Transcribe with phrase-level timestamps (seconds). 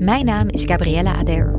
[0.00, 1.50] Mijn naam is Gabriella Ader.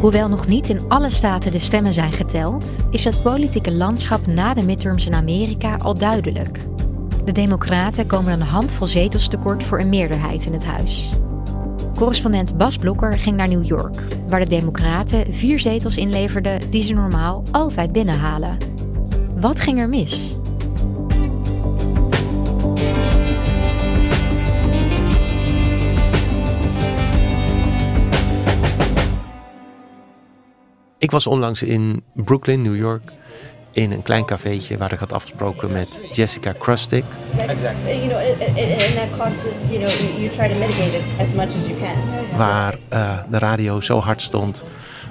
[0.00, 4.54] Hoewel nog niet in alle staten de stemmen zijn geteld, is het politieke landschap na
[4.54, 6.60] de midterms in Amerika al duidelijk.
[7.24, 11.10] De Democraten komen een handvol zetels tekort voor een meerderheid in het huis.
[11.96, 16.94] Correspondent Bas Blokker ging naar New York, waar de Democraten vier zetels inleverden die ze
[16.94, 18.58] normaal altijd binnenhalen.
[19.40, 20.34] Wat ging er mis?
[30.98, 33.12] Ik was onlangs in Brooklyn, New York,
[33.76, 37.04] in een klein cafeetje waar ik had afgesproken met Jessica Krustic.
[37.38, 37.92] Exactly.
[37.92, 41.48] You know, and that cost is, you know, you try to mitigate it as much
[41.48, 42.36] as you can.
[42.38, 44.64] Waar uh, de radio zo hard stond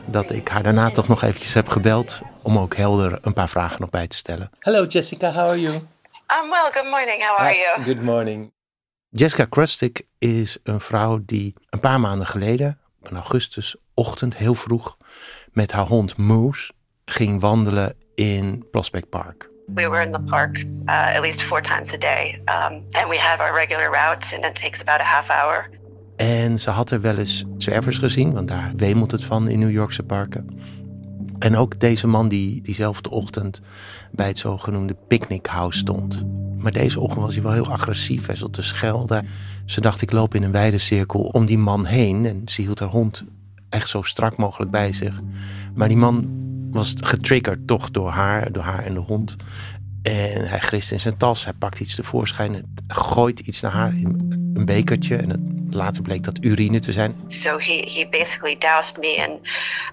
[0.05, 3.81] dat ik haar daarna toch nog eventjes heb gebeld om ook helder een paar vragen
[3.81, 4.49] nog bij te stellen.
[4.59, 5.73] Hello Jessica, how are you?
[5.73, 7.83] I'm well, good morning, how are you?
[7.83, 8.51] Good morning.
[9.09, 14.97] Jessica Krustic is een vrouw die een paar maanden geleden, op een augustusochtend, heel vroeg,
[15.51, 16.71] met haar hond Moose
[17.05, 19.49] ging wandelen in Prospect Park.
[19.73, 22.41] We were in the park uh, at least four times a day.
[22.45, 25.69] Um, and we have our regular routes and it takes about a half hour.
[26.15, 29.71] En ze had er wel eens zwervers gezien, want daar wemelt het van in New
[29.71, 30.59] Yorkse parken.
[31.39, 33.61] En ook deze man die diezelfde ochtend
[34.11, 36.25] bij het zogenoemde picnic house stond.
[36.57, 38.25] Maar deze ochtend was hij wel heel agressief.
[38.25, 39.27] Hij zat te schelden.
[39.65, 42.25] Ze dacht, ik loop in een wijde cirkel om die man heen.
[42.25, 43.23] En ze hield haar hond
[43.69, 45.19] echt zo strak mogelijk bij zich.
[45.73, 46.44] Maar die man
[46.75, 49.35] was getriggerd toch door haar, door haar en de hond.
[50.01, 54.29] En hij grist in zijn tas, hij pakt iets tevoorschijn, gooit iets naar haar in
[54.53, 55.15] een bekertje.
[55.15, 57.13] En het, later bleek dat urine te zijn.
[57.27, 59.39] So he, he basically doused me and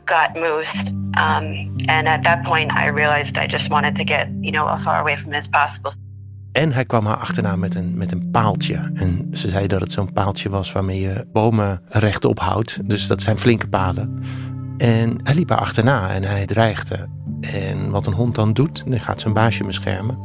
[0.05, 0.89] got moosed.
[0.91, 4.83] Um, and at that point I realized I just wanted to get, you know, as
[4.83, 5.93] far away from him as possible.
[6.53, 8.91] En hij kwam haar achterna met een, met een paaltje.
[8.95, 12.89] En ze zei dat het zo'n paaltje was waarmee je bomen rechtop houdt.
[12.89, 14.23] Dus dat zijn flinke palen.
[14.79, 17.09] En hij liep haar achterna en hij dreigde.
[17.41, 20.23] En wat een hond dan doet, dan gaat zijn baasje beschermen.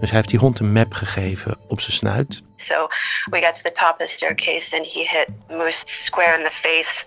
[0.00, 2.42] Dus hij heeft die hond een map gegeven op zijn snuit.
[2.56, 2.86] So
[3.30, 6.50] we got to the top of the staircase and he hit Moose square in the
[6.50, 7.04] face.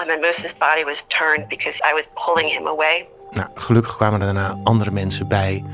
[0.00, 3.06] Um, and Moose's body was turned because I was pulling him away.
[3.30, 5.64] Nou, gelukkig kwamen er daarna andere mensen bij.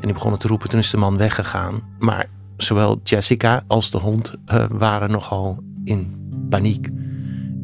[0.00, 1.94] die begonnen te roepen, toen is de man weggegaan.
[1.98, 2.26] Maar
[2.56, 6.88] zowel Jessica als de hond uh, waren nogal in paniek.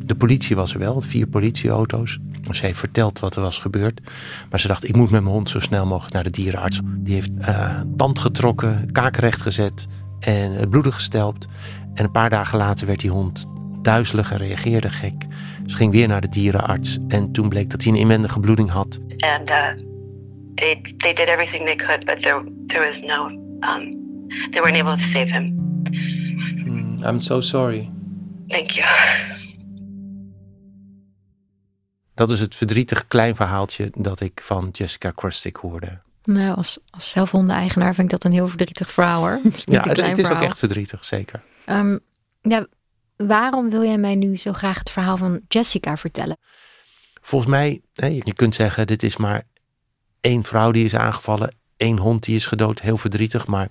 [0.05, 2.19] De politie was er wel, vier politieauto's.
[2.50, 4.00] Ze heeft verteld wat er was gebeurd.
[4.50, 6.81] Maar ze dacht, ik moet met mijn hond zo snel mogelijk naar de dierenarts.
[6.84, 9.87] Die heeft uh, tand getrokken, kaak recht gezet
[10.21, 11.47] en het bloeden gestelpt.
[11.94, 13.47] En een paar dagen later werd die hond
[13.83, 15.27] duizelig en reageerde gek.
[15.66, 18.99] Ze ging weer naar de dierenarts en toen bleek dat hij een inwendige bloeding had.
[19.16, 19.69] And uh,
[20.55, 23.27] they, they did everything they could, but there, there was no,
[23.60, 23.99] um,
[24.50, 25.59] they weren't able to save him.
[26.65, 27.91] Mm, I'm so sorry.
[28.49, 28.87] Thank you.
[32.20, 35.98] Dat is het verdrietig klein verhaaltje dat ik van Jessica Krustic hoorde.
[36.25, 39.41] Nou, als, als zelfhondeneigenaar vind ik dat een heel verdrietig verhaal hoor.
[39.65, 41.42] ja, het, het, is ook echt verdrietig, zeker.
[41.66, 42.00] Um,
[42.42, 42.66] ja,
[43.16, 46.39] waarom wil jij mij nu zo graag het verhaal van Jessica vertellen?
[47.21, 49.42] Volgens mij, je kunt zeggen, dit is maar
[50.21, 53.68] één vrouw die is aangevallen, één hond die is gedood, heel verdrietig, maar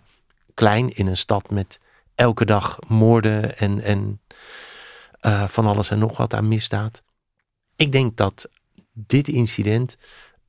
[0.53, 1.79] klein in een stad met
[2.15, 4.21] elke dag moorden en, en
[5.21, 7.01] uh, van alles en nog wat aan misdaad.
[7.79, 8.49] Ik denk dat
[8.93, 9.97] dit incident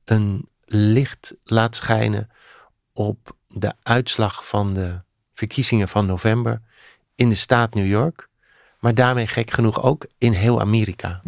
[0.03, 2.29] een licht laat schijnen
[2.93, 5.01] op de uitslag van de
[5.33, 6.61] verkiezingen van november
[7.15, 8.27] in de staat New York,
[8.79, 11.21] maar daarmee gek genoeg ook in heel Amerika.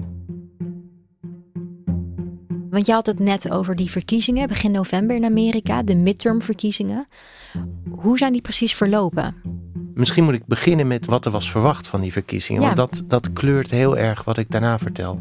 [2.69, 7.07] Want je had het net over die verkiezingen begin november in Amerika, de midtermverkiezingen.
[7.89, 9.61] Hoe zijn die precies verlopen?
[9.93, 12.61] Misschien moet ik beginnen met wat er was verwacht van die verkiezingen.
[12.61, 12.67] Ja.
[12.67, 15.19] Want dat, dat kleurt heel erg wat ik daarna vertel.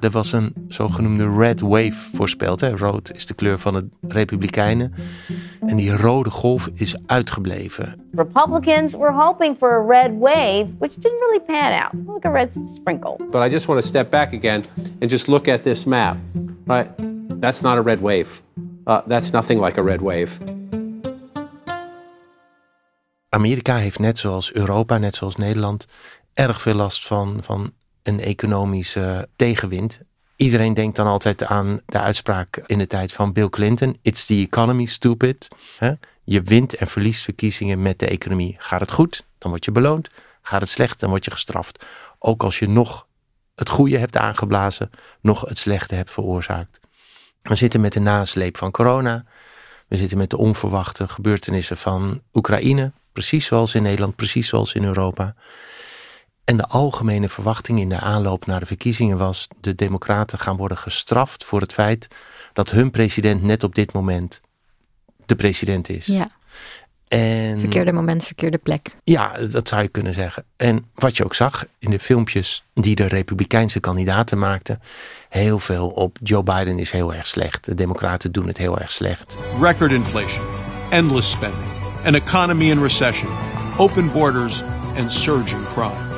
[0.00, 2.60] Er was een zogenoemde red wave voorspeld.
[2.60, 2.76] Hè.
[2.76, 4.92] Rood is de kleur van de Republikeinen.
[5.66, 8.00] En die rode golf is uitgebleven.
[8.14, 12.14] Republicans were hoping for a red wave, which didn't really pan out.
[12.14, 13.16] Like a red sprinkle.
[13.30, 14.64] But I just want to step back again
[15.00, 16.16] and just look at this map.
[16.64, 16.88] Right?
[17.40, 18.28] That's not a red wave.
[18.86, 20.38] Uh, that's nothing like a red wave.
[23.28, 25.86] Amerika heeft net zoals Europa, net zoals Nederland,
[26.34, 27.72] erg veel last van, van
[28.02, 30.00] een economische tegenwind.
[30.36, 34.34] Iedereen denkt dan altijd aan de uitspraak in de tijd van Bill Clinton: It's the
[34.34, 35.48] economy, stupid.
[36.24, 38.56] Je wint en verliest verkiezingen met de economie.
[38.58, 40.08] Gaat het goed, dan word je beloond.
[40.42, 41.84] Gaat het slecht, dan word je gestraft.
[42.18, 43.06] Ook als je nog
[43.54, 44.90] het goede hebt aangeblazen,
[45.20, 46.80] nog het slechte hebt veroorzaakt.
[47.42, 49.24] We zitten met de nasleep van corona.
[49.88, 52.92] We zitten met de onverwachte gebeurtenissen van Oekraïne.
[53.12, 55.34] Precies zoals in Nederland, precies zoals in Europa.
[56.44, 60.78] En de algemene verwachting in de aanloop naar de verkiezingen was: de Democraten gaan worden
[60.78, 62.08] gestraft voor het feit
[62.52, 64.40] dat hun president net op dit moment
[65.26, 66.06] de president is.
[66.06, 66.30] Ja,
[67.08, 68.90] En verkeerde moment, verkeerde plek.
[69.04, 70.44] ja, dat zou je kunnen zeggen.
[70.56, 74.80] En wat je ook zag in de filmpjes die de Republikeinse kandidaten maakten,
[75.28, 77.64] heel veel op Joe Biden is heel erg slecht.
[77.64, 79.36] De Democraten doen het heel erg slecht.
[79.60, 80.46] record inflation,
[80.90, 81.70] endless spending,
[82.04, 83.28] an economy in recession,
[83.78, 84.62] open borders,
[84.96, 86.08] and surging crime.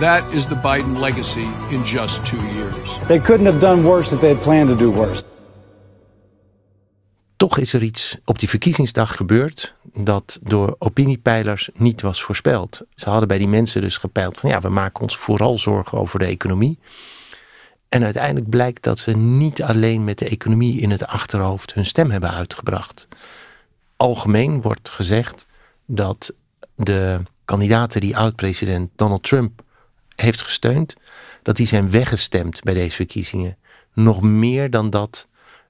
[0.00, 3.06] That is the Biden legacy in just two years.
[3.06, 5.24] They couldn't have done worse if they had planned to do worse.
[7.36, 12.80] Toch is er iets op die verkiezingsdag gebeurd dat door opiniepeilers niet was voorspeld.
[12.94, 16.18] Ze hadden bij die mensen dus gepeild van ja, we maken ons vooral zorgen over
[16.18, 16.78] de economie.
[17.88, 22.10] En uiteindelijk blijkt dat ze niet alleen met de economie in het achterhoofd hun stem
[22.10, 23.08] hebben uitgebracht.
[23.98, 25.46] Algemeen wordt gezegd
[25.86, 26.32] dat
[26.74, 29.62] de kandidaten die oud-president Donald Trump
[30.14, 30.96] heeft gesteund,
[31.42, 33.56] dat die zijn weggestemd bij deze verkiezingen.
[33.92, 35.26] Nog meer dan dat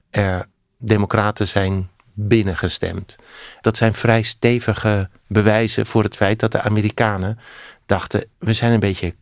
[0.09, 0.45] er
[0.77, 3.15] democraten zijn binnengestemd.
[3.61, 7.39] Dat zijn vrij stevige bewijzen voor het feit dat de Amerikanen
[7.85, 9.15] dachten, we zijn een beetje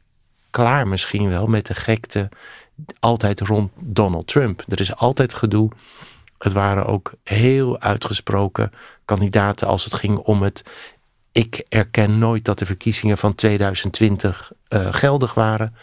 [0.50, 2.30] klaar misschien wel met de gekte
[3.00, 4.64] altijd rond Donald Trump.
[4.68, 5.72] Er is altijd gedoe.
[6.38, 8.72] Het waren ook heel uitgesproken
[9.06, 10.64] kandidaten als het ging om het.
[11.32, 15.76] Ik erken nooit dat de verkiezingen van 2020 eh, geldig waren.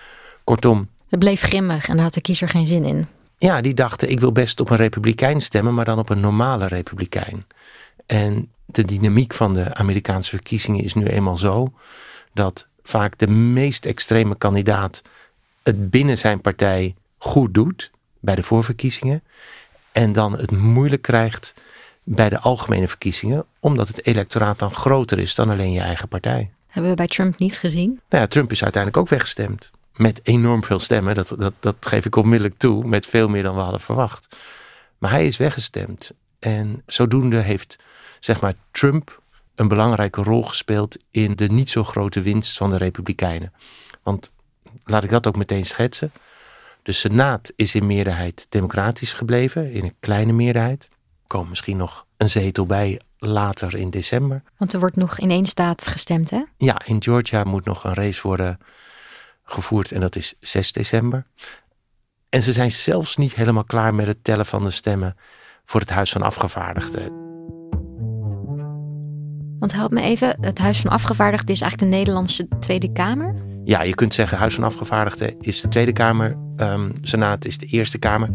[0.45, 3.07] Kortom, Het bleef grimmig en daar had de kiezer geen zin in.
[3.39, 6.67] ja, die dachten ik wil best op een republikein stemmen, maar dan op een normale
[6.67, 7.47] republikein.
[8.07, 11.73] En de dynamiek van de Amerikaanse verkiezingen is nu eenmaal zo
[12.33, 15.03] dat vaak de meest extreme kandidaat
[15.63, 17.91] het binnen zijn partij goed doet
[18.21, 19.23] bij de voorverkiezingen
[19.95, 21.55] en dan het moeilijk krijgt
[22.03, 26.51] bij de algemene verkiezingen, omdat het electoraat dan groter is dan alleen je eigen partij.
[26.67, 28.01] Hebben we bij Trump niet gezien.
[28.09, 29.71] Nou ja, Trump is uiteindelijk ook weggestemd.
[29.97, 33.55] Met enorm veel stemmen, dat, dat, dat geef ik onmiddellijk toe, met veel meer dan
[33.55, 34.37] we hadden verwacht.
[34.99, 36.13] Maar hij is weggestemd.
[36.39, 37.79] En zodoende heeft,
[38.21, 39.23] zeg maar, Trump
[39.55, 43.53] een belangrijke rol gespeeld in de niet zo grote winst van de Republikeinen.
[44.03, 44.33] Want
[44.85, 46.13] laat ik dat ook meteen schetsen.
[46.85, 50.89] De Senaat is in meerderheid democratisch gebleven, in een kleine meerderheid.
[50.91, 54.43] Er komen misschien nog een zetel bij later in december.
[54.57, 56.43] Want er wordt nog in één staat gestemd, hè?
[56.57, 58.59] Ja, in Georgia moet nog een race worden
[59.43, 61.27] gevoerd en dat is 6 december.
[62.29, 65.17] En ze zijn zelfs niet helemaal klaar met het tellen van de stemmen
[65.65, 67.13] voor het Huis van Afgevaardigden.
[69.59, 73.54] Want help me even, het Huis van Afgevaardigden is eigenlijk de Nederlandse Tweede Kamer.
[73.65, 77.67] Ja, je kunt zeggen Huis van Afgevaardigden is de Tweede Kamer, ehm, Senaat is de
[77.67, 78.29] Eerste Kamer.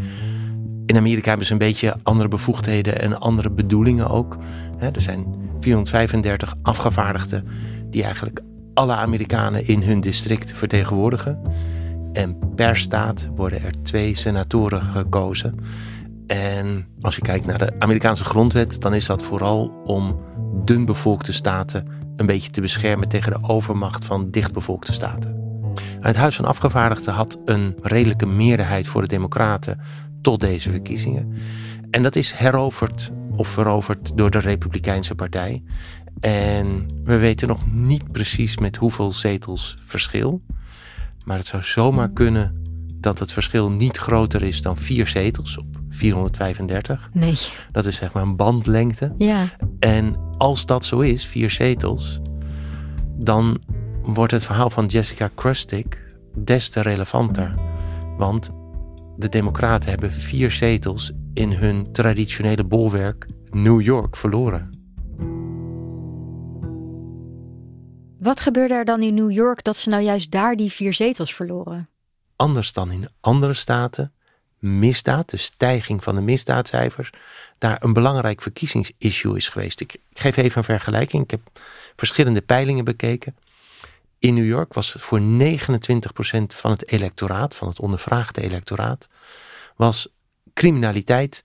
[0.86, 4.38] In Amerika hebben ze een beetje andere bevoegdheden en andere bedoelingen ook.
[4.80, 5.26] Er zijn
[5.60, 7.48] 435 afgevaardigden
[7.90, 8.42] die eigenlijk
[8.74, 11.42] alle Amerikanen in hun district vertegenwoordigen.
[12.14, 15.56] En per staat worden er twee senatoren gekozen.
[16.28, 20.20] En als je kijkt naar de Amerikaanse grondwet, dan is dat vooral om
[20.66, 21.88] dunbevolkte staten
[22.20, 25.38] een beetje te beschermen tegen de overmacht van dichtbevolkte staten.
[26.00, 29.80] Het Huis van Afgevaardigden had een redelijke meerderheid voor de Democraten
[30.22, 31.34] tot deze verkiezingen.
[31.92, 35.64] En dat is heroverd of veroverd door de Republikeinse Partij.
[36.20, 40.42] En we weten nog niet precies met hoeveel zetels verschil.
[41.26, 42.64] Maar het zou zomaar kunnen
[42.96, 47.10] dat het verschil niet groter is dan vier zetels op 435.
[47.14, 47.38] Nee.
[47.72, 49.14] Dat is zeg maar een bandlengte.
[49.18, 49.46] Ja.
[49.80, 52.20] En als dat zo is, vier zetels,
[53.18, 53.62] dan
[54.02, 57.56] wordt het verhaal van Jessica Krustic des te relevanter.
[58.18, 58.50] Want
[59.18, 64.70] de Democraten hebben vier zetels in hun traditionele bolwerk New York verloren.
[68.20, 71.34] Wat gebeurde er dan in New York dat ze nou juist daar die vier zetels
[71.34, 71.90] verloren?
[72.36, 74.14] Anders dan in andere staten,
[74.60, 77.10] misdaad, de stijging van de misdaadcijfers,
[77.58, 79.80] daar een belangrijk verkiezingsissue is geweest.
[79.80, 81.24] Ik, geef even een vergelijking.
[81.24, 81.42] Ik heb
[81.96, 83.36] verschillende peilingen bekeken.
[84.20, 85.24] In New York was voor 29%
[86.48, 89.08] van het electoraat, van het ondervraagde electoraat,
[89.76, 90.08] was
[90.54, 91.44] criminaliteit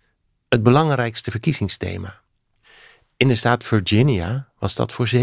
[0.48, 2.22] het belangrijkste verkiezingsthema.
[3.24, 5.18] In de staat Virginia was dat voor 7%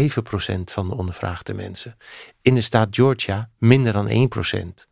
[0.64, 1.96] van de ondervraagde mensen.
[2.40, 4.12] In de staat Georgia minder dan 1%.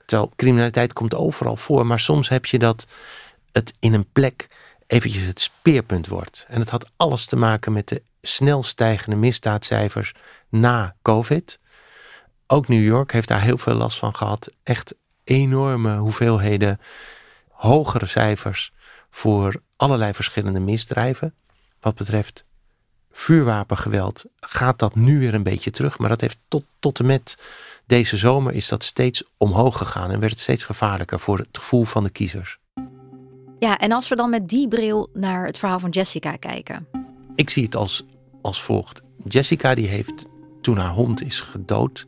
[0.07, 2.87] Terwijl criminaliteit komt overal voor, maar soms heb je dat
[3.53, 4.49] het in een plek
[4.87, 6.45] eventjes het speerpunt wordt.
[6.49, 10.13] En het had alles te maken met de snel stijgende misdaadcijfers
[10.49, 11.59] na COVID.
[12.47, 14.53] Ook New York heeft daar heel veel last van gehad.
[14.63, 16.81] Echt enorme hoeveelheden
[17.49, 18.73] hogere cijfers
[19.11, 21.35] voor allerlei verschillende misdrijven.
[21.81, 22.45] Wat betreft
[23.13, 25.99] vuurwapengeweld gaat dat nu weer een beetje terug.
[25.99, 27.39] Maar dat heeft tot, tot en met
[27.87, 30.11] deze zomer is dat steeds omhoog gegaan.
[30.11, 32.59] En werd het steeds gevaarlijker voor het gevoel van de kiezers.
[33.59, 36.87] Ja, en als we dan met die bril naar het verhaal van Jessica kijken.
[37.35, 38.05] Ik zie het als,
[38.43, 39.03] als volgt.
[39.25, 40.27] Jessica die heeft
[40.61, 42.07] toen haar hond is gedood.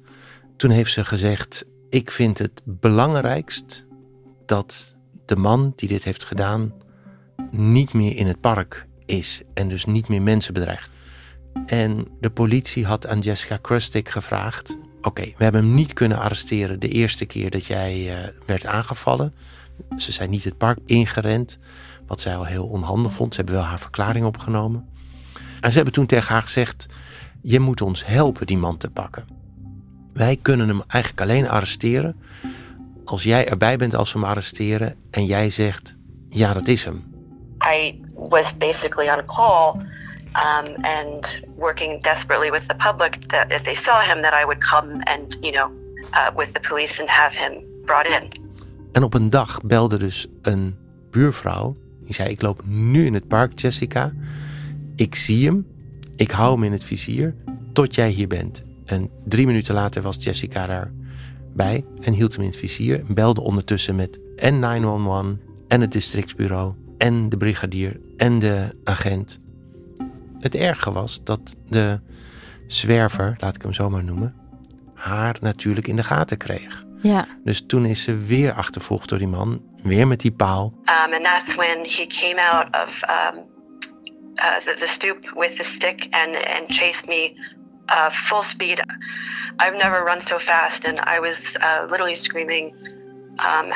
[0.56, 3.84] Toen heeft ze gezegd, ik vind het belangrijkst
[4.46, 4.94] dat
[5.26, 6.72] de man die dit heeft gedaan
[7.50, 10.90] niet meer in het park is en dus niet meer mensen bedreigt.
[11.66, 16.80] En de politie had aan Jessica Krustik gevraagd: Oké, we hebben hem niet kunnen arresteren
[16.80, 19.34] de eerste keer dat jij uh, werd aangevallen.
[19.96, 21.58] Ze zijn niet het park ingerend,
[22.06, 23.34] wat zij al heel onhandig vond.
[23.34, 24.88] Ze hebben wel haar verklaring opgenomen.
[25.60, 26.86] En ze hebben toen tegen haar gezegd:
[27.42, 29.24] Je moet ons helpen die man te pakken.
[30.12, 32.16] Wij kunnen hem eigenlijk alleen arresteren
[33.04, 35.96] als jij erbij bent als we hem arresteren en jij zegt:
[36.28, 37.10] Ja, dat is hem.
[37.82, 39.86] I was basically on a call
[40.34, 44.60] um, and working desperately with the public that if they saw him, that I would
[44.70, 45.70] come and, you know,
[46.12, 47.52] uh, with the police and have him
[47.84, 48.40] brought in.
[48.92, 50.76] En op een dag belde dus een
[51.10, 51.76] buurvrouw.
[52.02, 54.12] Die zei: Ik loop nu in het park, Jessica.
[54.96, 55.66] Ik zie hem.
[56.16, 57.34] Ik hou hem in het vizier.
[57.72, 58.62] Tot jij hier bent.
[58.84, 63.04] En drie minuten later was Jessica daarbij en hield hem in het vizier.
[63.08, 65.36] En belde ondertussen met en 911
[65.68, 69.40] en het districtsbureau en de brigadier en de agent.
[70.42, 72.00] Het erge was dat de
[72.66, 74.34] zwerver, laat ik hem zo maar noemen,
[74.94, 76.84] haar natuurlijk in de gaten kreeg.
[77.02, 77.26] Ja.
[77.44, 80.72] Dus toen is ze weer achtervolgd door die man, weer met die paal.
[80.84, 83.38] Um, and that's when he came out of um,
[84.36, 87.34] uh, the, the stoop with the stick and, and chased me
[87.88, 88.84] uh, full speed.
[89.58, 92.74] I've never run so fast, and I was uh, literally screaming,
[93.38, 93.72] um,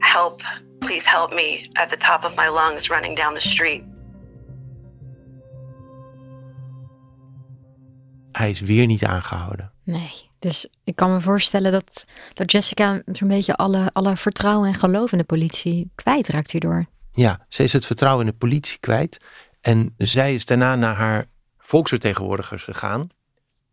[0.00, 0.42] "Help!
[0.80, 3.84] Please help me!" at the top of my lungs, running down the street.
[8.40, 9.72] Hij is weer niet aangehouden.
[9.84, 10.28] Nee.
[10.38, 12.04] Dus ik kan me voorstellen dat,
[12.34, 16.86] dat Jessica zo'n beetje alle, alle vertrouwen en geloof in de politie kwijtraakt hierdoor.
[17.12, 19.20] Ja, ze is het vertrouwen in de politie kwijt.
[19.60, 21.26] En zij is daarna naar haar
[21.58, 23.08] volksvertegenwoordigers gegaan.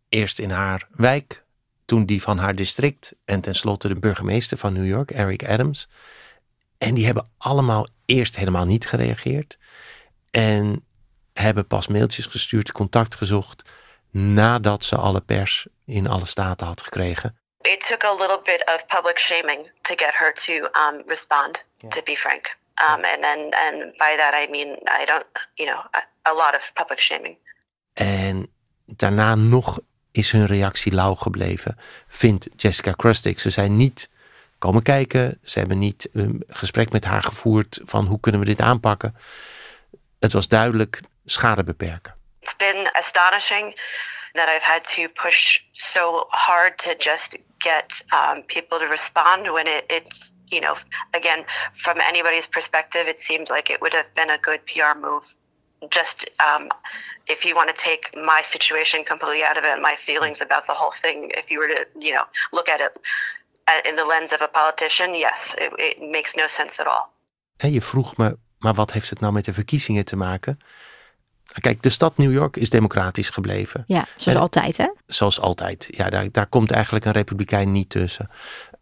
[0.08, 1.44] Eerst in haar wijk,
[1.84, 5.88] toen die van haar district en tenslotte de burgemeester van New York, Eric Adams.
[6.78, 9.58] En die hebben allemaal eerst helemaal niet gereageerd.
[10.30, 10.84] En
[11.32, 13.70] hebben pas mailtjes gestuurd, contact gezocht
[14.10, 17.38] nadat ze alle pers in alle staten had gekregen.
[17.60, 21.90] It took a little bit of public shaming to get her to um, respond, yeah.
[21.90, 22.56] to be frank.
[22.74, 24.68] Um, and then, and by that I mean
[25.00, 27.36] I don't, you know, a, a lot of public shaming.
[27.92, 28.50] En
[28.86, 29.80] daarna nog
[30.12, 31.76] is hun reactie lauw gebleven,
[32.08, 33.38] vindt Jessica Krustik.
[33.38, 34.10] Ze zijn niet
[34.58, 38.60] komen kijken, ze hebben niet een gesprek met haar gevoerd van hoe kunnen we dit
[38.60, 39.14] aanpakken.
[40.18, 42.17] Het was duidelijk schade beperken.
[42.48, 43.74] It's been astonishing
[44.34, 49.66] that I've had to push so hard to just get um, people to respond when
[49.66, 50.74] it, it's, you know,
[51.12, 51.44] again,
[51.76, 55.24] from anybody's perspective, it seems like it would have been a good PR move.
[55.90, 56.70] Just um,
[57.26, 60.72] if you want to take my situation completely out of it, my feelings about the
[60.72, 62.96] whole thing, if you were to, you know, look at it
[63.84, 67.12] in the lens of a politician, yes, it, it makes no sense at all.
[67.56, 70.58] En je vroeg me, maar wat heeft het nou met de verkiezingen te maken?
[71.60, 73.84] Kijk, de stad New York is democratisch gebleven.
[73.86, 74.88] Ja, zoals altijd, hè?
[75.06, 75.88] Zoals altijd.
[75.90, 78.30] Ja, daar, daar komt eigenlijk een republikein niet tussen.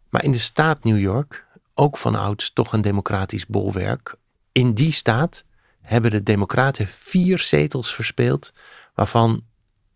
[0.09, 4.15] Maar in de staat New York, ook van ouds toch een democratisch bolwerk.
[4.51, 5.43] In die staat
[5.81, 8.53] hebben de democraten vier zetels verspeeld,
[8.95, 9.43] waarvan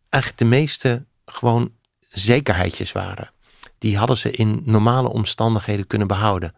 [0.09, 1.71] eigenlijk de meeste gewoon
[2.09, 3.31] zekerheidjes waren.
[3.77, 6.55] Die hadden ze in normale omstandigheden kunnen behouden.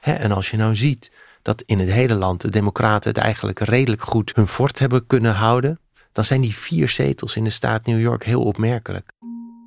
[0.00, 1.12] en als je nou ziet
[1.48, 5.34] dat in het hele land de Democraten het eigenlijk redelijk goed hun fort hebben kunnen
[5.34, 5.80] houden,
[6.12, 9.10] dan zijn die vier zetels in de staat New York heel opmerkelijk.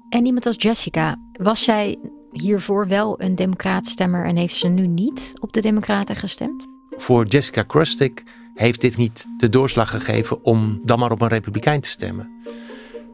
[0.10, 2.00] En iemand als Jessica, was zij
[2.32, 6.68] hiervoor wel een Democratenstemmer en heeft ze nu niet op de Democraten gestemd?
[6.90, 8.24] Voor Jessica Krustic
[8.54, 12.30] heeft dit niet de doorslag gegeven om dan maar op een Republikein te stemmen.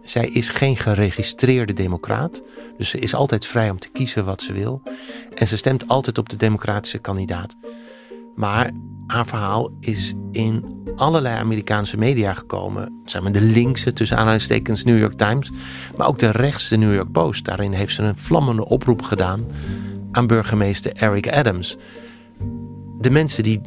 [0.01, 2.41] Zij is geen geregistreerde democraat,
[2.77, 4.81] dus ze is altijd vrij om te kiezen wat ze wil.
[5.33, 7.55] En ze stemt altijd op de democratische kandidaat.
[8.37, 8.71] Maar
[9.07, 10.63] haar verhaal is in
[10.95, 13.01] allerlei Amerikaanse media gekomen.
[13.05, 15.51] Zeg maar de linkse, tussen aanhalingstekens, New York Times.
[15.97, 17.45] Maar ook de rechtse New York Post.
[17.45, 19.45] Daarin heeft ze een vlammende oproep gedaan
[20.11, 21.77] aan burgemeester Eric Adams.
[22.99, 23.61] De mensen die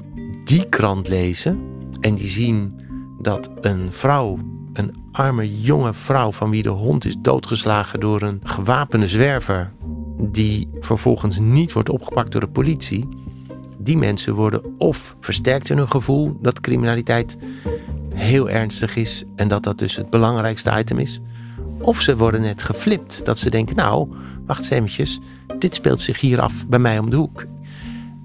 [0.44, 1.60] die krant lezen
[2.00, 2.80] en die zien
[3.18, 4.38] dat een vrouw,
[4.72, 9.70] een arme jonge vrouw van wie de hond is doodgeslagen door een gewapende zwerver,
[10.30, 13.08] die vervolgens niet wordt opgepakt door de politie,
[13.82, 17.36] die mensen worden of versterkt in hun gevoel dat criminaliteit
[18.14, 21.20] heel ernstig is en dat dat dus het belangrijkste item is.
[21.80, 24.08] Of ze worden net geflipt, dat ze denken, nou,
[24.46, 25.18] wacht eens eventjes,
[25.58, 27.46] dit speelt zich hier af bij mij om de hoek.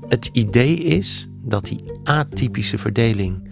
[0.07, 3.49] Het idee is dat die atypische verdeling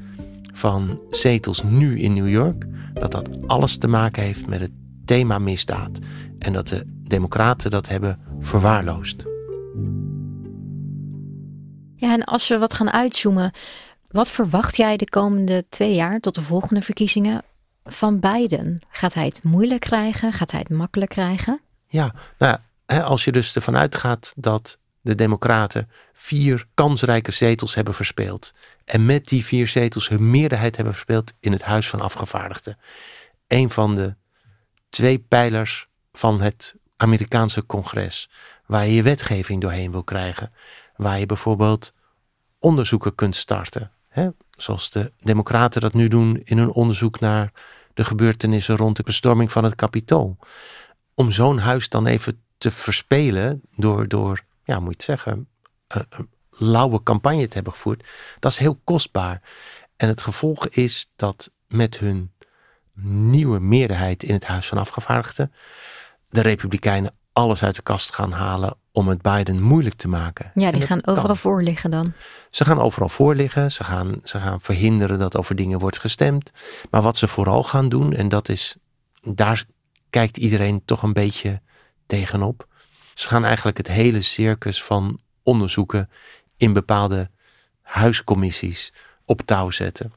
[0.53, 4.71] van zetels nu in New York, dat dat alles te maken heeft met het
[5.05, 5.99] thema misdaad.
[6.39, 9.32] En dat de democraten dat hebben verwaarloosd.
[12.03, 13.53] Ja, en als we wat gaan uitzoomen,
[14.07, 17.43] wat verwacht jij de komende twee jaar tot de volgende verkiezingen
[17.83, 18.81] van Biden?
[18.89, 20.33] Gaat hij het moeilijk krijgen?
[20.33, 21.61] Gaat hij het makkelijk krijgen?
[21.87, 28.53] Ja, nou, als je dus ervan uitgaat dat de Democraten vier kansrijke zetels hebben verspeeld.
[28.85, 32.77] En met die vier zetels hun meerderheid hebben verspeeld in het Huis van Afgevaardigden.
[33.47, 34.15] Een van de
[34.89, 38.29] twee pijlers van het Amerikaanse congres.
[38.65, 40.51] Waar je je wetgeving doorheen wil krijgen.
[40.95, 41.93] Waar je bijvoorbeeld
[42.59, 43.91] onderzoeken kunt starten.
[44.07, 44.29] Hè?
[44.57, 47.51] Zoals de Democraten dat nu doen in hun onderzoek naar
[47.93, 50.37] de gebeurtenissen rond de bestorming van het Capitool.
[51.13, 55.47] Om zo'n huis dan even te verspelen door, door ja, moet je het zeggen,
[55.87, 58.07] een, een lauwe campagne te hebben gevoerd,
[58.39, 59.41] dat is heel kostbaar.
[59.97, 62.31] En het gevolg is dat met hun
[63.05, 65.53] nieuwe meerderheid in het Huis van Afgevaardigden
[66.29, 70.51] de Republikeinen alles uit de kast gaan halen om het Biden moeilijk te maken.
[70.53, 71.37] Ja, die gaan overal kan.
[71.37, 72.13] voor liggen dan.
[72.49, 73.71] Ze gaan overal voor liggen.
[73.71, 76.51] Ze gaan, ze gaan verhinderen dat over dingen wordt gestemd.
[76.89, 78.75] Maar wat ze vooral gaan doen, en dat is,
[79.33, 79.63] daar
[80.09, 81.61] kijkt iedereen toch een beetje
[82.05, 82.67] tegenop.
[83.13, 86.09] Ze gaan eigenlijk het hele circus van onderzoeken
[86.57, 87.29] in bepaalde
[87.81, 88.93] huiscommissies
[89.25, 90.13] op touw zetten.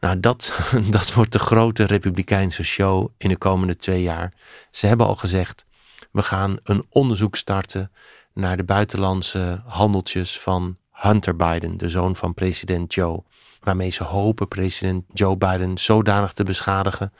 [0.00, 0.52] Nou, dat,
[0.90, 4.32] dat wordt de grote Republikeinse show in de komende twee jaar.
[4.70, 5.66] Ze hebben al gezegd:
[6.10, 7.92] we gaan een onderzoek starten
[8.32, 13.22] naar de buitenlandse handeltjes van Hunter Biden, de zoon van president Joe.
[13.60, 17.12] Waarmee ze hopen president Joe Biden zodanig te beschadigen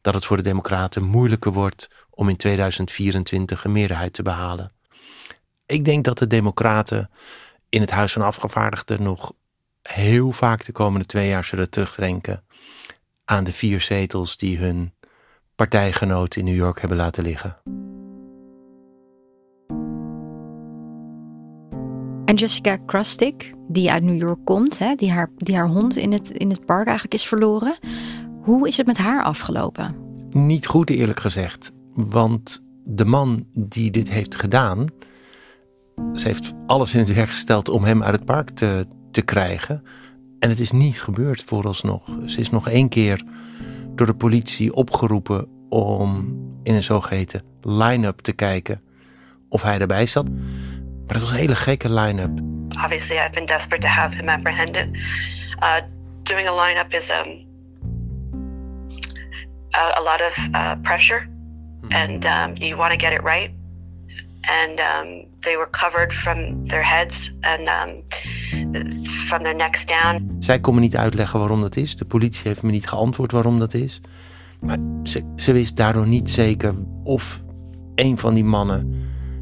[0.00, 4.72] dat het voor de Democraten moeilijker wordt om in 2024 een meerderheid te behalen.
[5.66, 7.10] Ik denk dat de Democraten
[7.68, 9.32] in het Huis van Afgevaardigden nog
[9.82, 12.44] heel vaak de komende twee jaar zullen terugdenken
[13.24, 14.94] aan de vier zetels die hun
[15.54, 17.77] partijgenoten in New York hebben laten liggen.
[22.28, 26.12] En Jessica Krustic, die uit New York komt, hè, die, haar, die haar hond in
[26.12, 27.78] het, in het park eigenlijk is verloren.
[28.42, 29.94] Hoe is het met haar afgelopen?
[30.30, 31.72] Niet goed eerlijk gezegd.
[31.94, 34.86] Want de man die dit heeft gedaan,
[36.14, 39.82] ze heeft alles in het werk gesteld om hem uit het park te, te krijgen.
[40.38, 42.16] En het is niet gebeurd vooralsnog.
[42.26, 43.24] Ze is nog één keer
[43.94, 48.80] door de politie opgeroepen om in een zogeheten line-up te kijken
[49.48, 50.26] of hij erbij zat.
[51.08, 52.40] Maar dat was een hele gekke line-up.
[52.84, 54.88] Obviously, I've been desperate to have him apprehended.
[55.62, 55.80] Uh,
[56.22, 57.46] doing a line-up is um,
[59.74, 61.36] a, a lot of uh, pressure.
[61.88, 63.50] and um, you want to get it right.
[64.42, 68.02] And um, they were covered from their heads and um,
[69.28, 70.36] from their necks down.
[70.38, 71.96] Zij kon me niet uitleggen waarom dat is.
[71.96, 74.00] De politie heeft me niet geantwoord waarom dat is.
[74.60, 77.42] Maar ze, ze wist daardoor niet zeker of
[77.94, 78.97] een van die mannen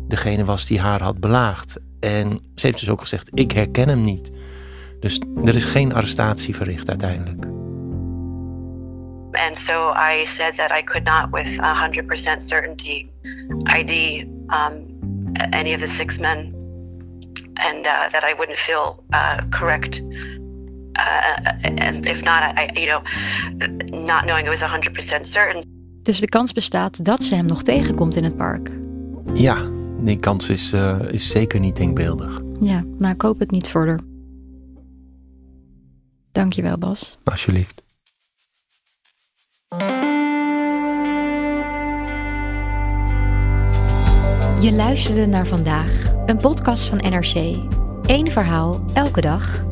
[0.08, 1.78] degene was die haar had belaagd.
[2.00, 4.30] En ze heeft dus ook gezegd: Ik herken hem niet.
[5.00, 7.44] Dus er is geen arrestatie verricht uiteindelijk.
[9.32, 13.10] And so I said that I could not, with 100% certainty,
[13.78, 14.96] ID um,
[15.50, 16.54] any of the six men
[17.54, 20.02] and uh, that I wouldn't feel uh, correct.
[20.98, 23.02] Uh, and if not, I, you know,
[23.90, 25.64] not knowing it was 100% certain.
[26.02, 28.70] Dus de kans bestaat dat ze hem nog tegenkomt in het park?
[29.34, 29.56] Ja,
[30.06, 32.40] die kans is, uh, is zeker niet denkbeeldig.
[32.60, 34.00] Ja, nou ik hoop het niet verder.
[36.32, 37.16] Dankjewel, Bas.
[37.24, 37.82] Alsjeblieft.
[44.60, 47.34] Je luisterde naar vandaag, een podcast van NRC.
[48.06, 49.64] Eén verhaal, elke dag.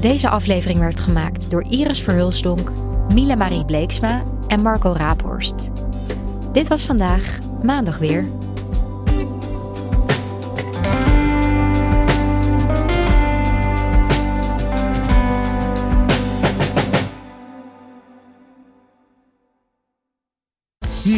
[0.00, 2.70] Deze aflevering werd gemaakt door Iris Verhulsdonk,
[3.12, 5.70] Mila Marie Bleeksma en Marco Raaphorst.
[6.52, 8.26] Dit was vandaag, maandag weer.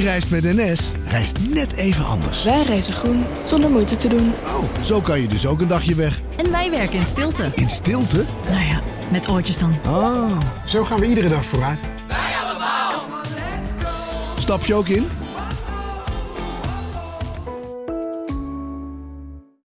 [0.03, 2.45] Wie reist met NS, reist net even anders.
[2.45, 4.33] Wij reizen groen, zonder moeite te doen.
[4.45, 6.21] Oh, zo kan je dus ook een dagje weg.
[6.37, 7.53] En wij werken in stilte.
[7.55, 8.25] In stilte?
[8.51, 9.79] Nou ja, met oortjes dan.
[9.87, 11.85] Oh, zo gaan we iedere dag vooruit.
[12.09, 13.05] Wij allemaal.
[14.39, 15.09] Stap je ook in?